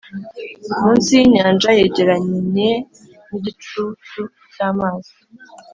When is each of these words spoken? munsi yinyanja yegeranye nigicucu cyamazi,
munsi 0.79 1.09
yinyanja 1.19 1.69
yegeranye 1.79 2.69
nigicucu 3.27 4.21
cyamazi, 4.53 5.15